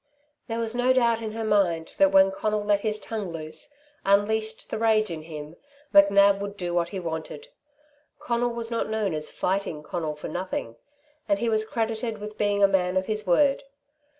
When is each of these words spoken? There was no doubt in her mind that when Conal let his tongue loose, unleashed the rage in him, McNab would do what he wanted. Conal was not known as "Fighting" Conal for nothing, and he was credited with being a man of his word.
There 0.47 0.57
was 0.57 0.73
no 0.73 0.93
doubt 0.93 1.21
in 1.21 1.33
her 1.33 1.43
mind 1.43 1.93
that 1.99 2.11
when 2.11 2.31
Conal 2.31 2.63
let 2.63 2.79
his 2.79 2.97
tongue 2.99 3.29
loose, 3.31 3.71
unleashed 4.03 4.71
the 4.71 4.79
rage 4.79 5.11
in 5.11 5.21
him, 5.21 5.57
McNab 5.93 6.39
would 6.39 6.57
do 6.57 6.73
what 6.73 6.87
he 6.89 6.99
wanted. 6.99 7.49
Conal 8.17 8.49
was 8.49 8.71
not 8.71 8.89
known 8.89 9.13
as 9.13 9.29
"Fighting" 9.29 9.83
Conal 9.83 10.15
for 10.15 10.27
nothing, 10.27 10.75
and 11.29 11.37
he 11.37 11.49
was 11.49 11.65
credited 11.69 12.17
with 12.17 12.35
being 12.39 12.63
a 12.63 12.67
man 12.67 12.97
of 12.97 13.05
his 13.05 13.27
word. 13.27 13.63